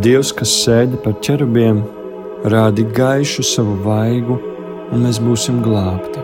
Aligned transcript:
Dievs, 0.00 0.30
kas 0.32 0.48
sēdi 0.62 0.96
par 1.04 1.12
ķerubiem, 1.20 1.82
rādi 2.48 2.86
gaišu 2.96 3.42
savu 3.44 3.74
vaigu, 3.84 4.38
un 4.96 5.02
mēs 5.04 5.18
būsim 5.20 5.58
glābti. 5.60 6.22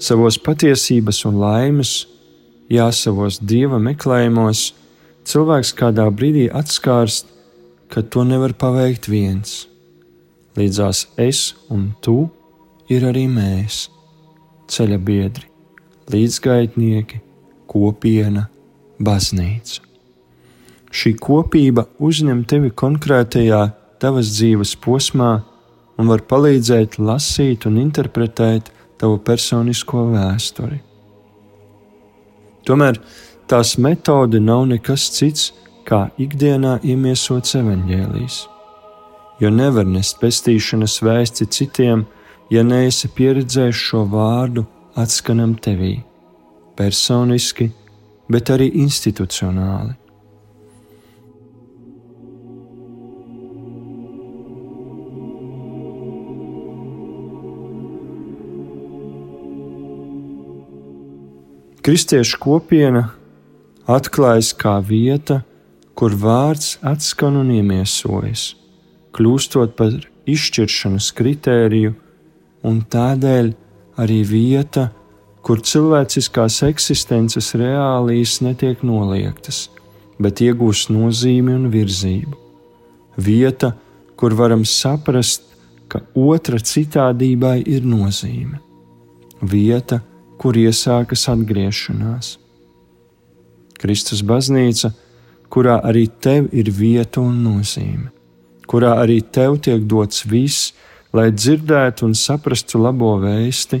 Savos 0.00 0.40
patiesības 0.40 1.20
un 1.28 1.36
laimes, 1.42 1.92
jā, 2.72 2.88
savos 2.88 3.36
dieva 3.36 3.76
meklējumos, 3.90 4.64
cilvēks 5.28 5.74
kādā 5.76 6.08
brīdī 6.08 6.48
atskārst, 6.48 7.28
ka 7.92 8.00
to 8.00 8.24
nevar 8.24 8.56
paveikt 8.56 9.12
viens. 9.12 9.66
Līdzās 10.56 11.04
es 11.20 11.50
un 11.68 11.90
tu 12.00 12.30
ir 12.88 13.04
arī 13.08 13.26
mēs, 13.30 13.86
ceļa 14.68 14.98
biedri, 15.04 15.48
līdzgaitnieki, 16.12 17.20
kopiena, 17.68 18.46
baznīca. 19.00 19.84
Šī 20.88 21.12
kopība 21.20 21.84
uzņem 22.00 22.42
tevi 22.48 22.72
konkrētajā 22.72 23.60
tavas 24.00 24.32
dzīves 24.32 24.74
posmā 24.80 25.32
un 25.98 26.08
var 26.08 26.24
palīdzēt 26.30 26.96
lasīt 27.02 27.66
un 27.68 27.76
interpretēt 27.82 28.70
tavu 28.98 29.18
personisko 29.22 30.06
vēsturi. 30.14 30.80
Tomēr 32.66 33.00
tās 33.48 33.76
metode 33.80 34.40
nav 34.40 34.66
nekas 34.70 35.08
cits 35.14 35.52
kā 35.88 36.08
ikdienā 36.20 36.78
iemiesots 36.84 37.56
evaņģēlijs, 37.60 38.38
jo 39.40 39.50
nevar 39.52 39.88
nest 39.88 40.18
pestīšanas 40.20 40.98
vēsti 41.04 41.46
citiem, 41.52 42.04
ja 42.50 42.64
neesi 42.64 43.10
pieredzējis 43.12 43.80
šo 43.90 44.04
vārdu 44.08 44.64
atskanam 44.98 45.54
tevī, 45.62 45.98
personiski, 46.78 47.70
bet 48.32 48.52
arī 48.52 48.70
institucionāli. 48.82 49.96
Kristiešu 61.88 62.36
kopiena 62.42 63.06
atklājas 63.88 64.50
kā 64.52 64.74
vieta, 64.84 65.38
kur 65.96 66.12
vārds 66.12 66.74
atskan 66.84 67.38
un 67.40 67.48
iemiesojas, 67.54 68.50
kļūstot 69.16 69.72
par 69.78 69.94
izšķiršanas 70.28 71.08
kritēriju 71.16 71.94
un 72.66 72.80
tādēļ 72.82 73.52
arī 73.98 74.22
vieta, 74.26 74.88
kur 75.42 75.62
cilvēciskās 75.64 76.60
eksistences 76.68 77.54
reālijas 77.58 78.38
netiek 78.44 78.82
noliektas, 78.86 79.68
bet 80.20 80.42
iegūst 80.44 80.92
nozīmi 80.92 81.54
un 81.54 81.68
virzību. 81.72 82.36
Vieta, 83.18 83.72
kur 84.18 84.34
varam 84.38 84.64
saprast, 84.66 85.46
ka 85.88 86.02
otra 86.14 86.58
citādībai 86.60 87.62
ir 87.66 87.86
nozīme. 87.86 88.60
Vieta, 89.40 90.02
kur 90.38 90.58
iesākas 90.58 91.24
atgriešanās. 91.32 92.36
Kristus 93.78 94.22
baznīca, 94.26 94.90
kurā 95.50 95.78
arī 95.86 96.06
tev 96.20 96.50
ir 96.52 96.70
vieta 96.74 97.22
un 97.22 97.40
nozīme, 97.44 98.10
kurā 98.68 98.96
arī 99.02 99.20
tev 99.22 99.58
tiek 99.64 99.86
dots 99.88 100.26
viss, 100.28 100.72
lai 101.12 101.30
dzirdētu 101.32 102.08
un 102.08 102.16
saprastu 102.16 102.80
labo 102.82 103.14
vēsti 103.22 103.80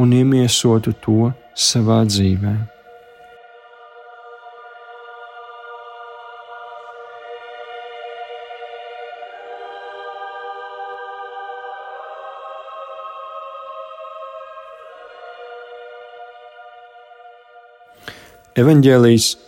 un 0.00 0.12
iemiesotu 0.16 0.94
to 1.02 1.30
savā 1.54 2.02
dzīvē. 2.08 2.58
Evangelijas 18.60 19.38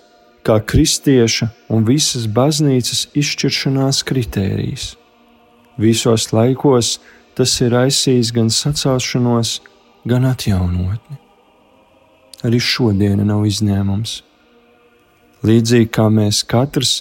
kā 0.47 0.57
kristieša 0.65 1.51
un 1.75 1.85
visas 1.85 2.25
baznīcas 2.31 3.05
izšķiršanās 3.19 4.01
kritērijs. 4.09 4.93
Visos 5.79 6.29
laikos 6.33 6.99
tas 7.37 7.55
ir 7.65 7.73
aizsījis 7.77 8.33
gan 8.37 8.51
sacelšanos, 8.53 9.61
gan 10.09 10.27
atjaunotni. 10.29 11.17
Arī 12.43 12.59
šodiena 12.61 13.25
nav 13.25 13.47
izņēmums. 13.49 14.19
Līdzīgi 15.47 15.89
kā 15.95 16.09
mēs 16.13 16.43
katrs, 16.47 17.01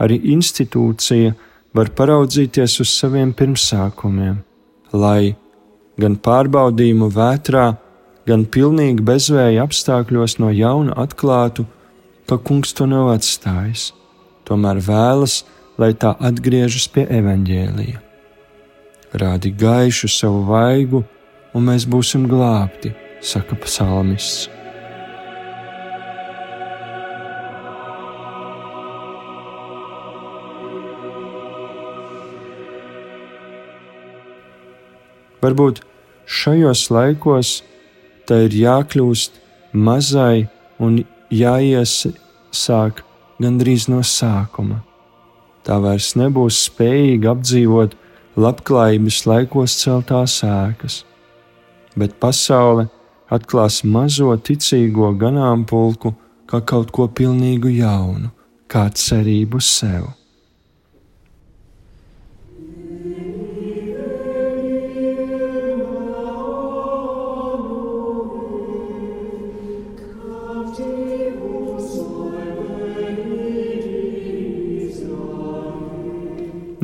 arī 0.00 0.20
institūcija 0.34 1.34
var 1.74 1.90
paraudzīties 1.96 2.78
uz 2.84 2.92
saviem 2.92 3.32
pirmsākumiem, 3.36 4.38
lai 4.92 5.34
gan 6.00 6.16
pārbaudījumu 6.16 7.10
vētrā, 7.16 7.66
gan 8.28 8.46
pilnīgi 8.46 9.04
bezvēja 9.04 9.66
apstākļos 9.66 10.38
no 10.40 10.52
jauna 10.54 10.94
atklātu, 11.02 11.66
ka 12.30 12.38
kungs 12.38 12.72
to 12.76 12.86
nav 12.88 13.10
atstājis, 13.18 13.90
tomēr 14.48 14.80
vēlas, 14.84 15.42
lai 15.80 15.92
tā 15.98 16.14
atgriežas 16.22 16.88
pie 16.94 17.08
evaņģēlija 17.10 18.03
rādi 19.14 19.52
gaišu 19.54 20.10
savu 20.10 20.42
vaigu, 20.48 21.04
un 21.54 21.70
mēs 21.70 21.86
būsim 21.86 22.26
glābti, 22.30 22.94
saka 23.22 23.56
psalmists. 23.62 24.48
Varbūt 35.44 35.82
šajos 36.24 36.86
laikos 36.88 37.58
tā 38.24 38.46
ir 38.46 38.54
jākļūst 38.56 39.34
mazai 39.76 40.46
un 40.80 41.02
jāiesāk 41.28 43.02
gandrīz 43.42 43.84
no 43.92 44.00
sākuma. 44.08 44.80
Tā 45.64 45.76
vairs 45.84 46.14
nebūs 46.16 46.62
spējīga 46.70 47.34
apdzīvot 47.34 47.96
labklājības 48.36 49.20
laikos 49.30 49.76
celtās 49.78 50.40
ēkas, 50.46 51.02
bet 51.98 52.16
pasaule 52.22 52.88
atklās 53.30 53.82
mazo 53.86 54.34
ticīgo 54.36 55.12
ganāmpulku 55.18 56.14
kā 56.50 56.60
kaut 56.66 56.92
ko 56.94 57.08
pilnīgu 57.08 57.72
jaunu, 57.78 58.30
kā 58.68 58.88
cerību 58.90 59.62
sev. 59.62 60.12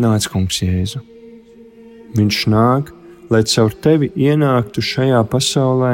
Nāc, 0.00 0.24
kungs, 0.32 0.62
Jēzu! 0.64 1.09
Viņš 2.16 2.38
nāk, 2.50 2.90
lai 3.30 3.42
caur 3.46 3.74
tevi 3.84 4.10
ienāktu 4.18 4.82
šajā 4.82 5.20
pasaulē 5.30 5.92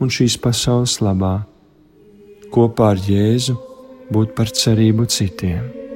un 0.00 0.12
šīs 0.12 0.38
pasaules 0.40 0.98
labā, 1.04 1.34
kopā 2.54 2.94
ar 2.94 3.02
Jēzu 3.04 3.58
būt 4.14 4.32
par 4.38 4.48
cerību 4.54 5.08
citiem. 5.12 5.87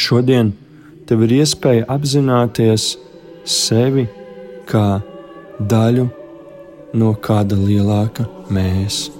Šodien 0.00 0.52
tev 1.08 1.26
ir 1.26 1.36
iespēja 1.40 1.86
apzināties 1.92 2.94
sevi 3.44 4.06
kā 4.70 5.00
daļu 5.72 6.06
no 7.00 7.14
kāda 7.28 7.58
lielāka 7.60 8.28
mēs. 8.54 9.19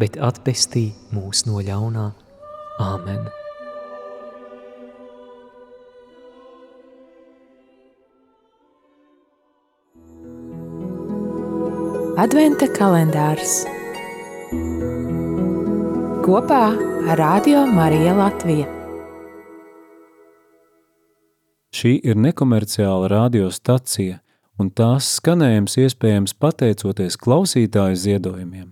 bet 0.00 0.18
atpestī 0.18 0.90
mūs 1.14 1.44
no 1.48 1.62
ļaunā. 1.64 2.10
Āmen! 2.82 3.26
Adventa 12.14 12.68
kalendārs 12.70 13.64
kopā 16.24 16.62
ar 17.10 17.18
Radio 17.18 17.64
Mariju 17.66 18.14
Latviju. 18.16 18.68
Šī 21.74 21.96
ir 22.06 22.16
nekomerciāla 22.16 23.10
radiostacija, 23.12 24.20
un 24.62 24.70
tās 24.70 25.10
skanējums 25.18 25.74
iespējams 25.82 26.36
pateicoties 26.40 27.18
klausītāju 27.20 27.98
ziedojumiem. 28.06 28.70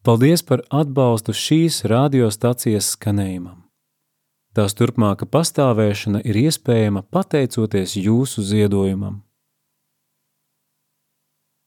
Paldies 0.00 0.40
par 0.42 0.62
atbalstu 0.72 1.34
šīs 1.36 1.82
radiostacijas 1.90 2.94
skanējumam. 2.94 3.58
Tās 4.56 4.72
turpmāka 4.74 5.28
pastāvēšana 5.28 6.22
ir 6.24 6.38
iespējama 6.40 7.04
pateicoties 7.12 7.98
jūsu 8.00 8.42
ziedojumam. 8.42 9.20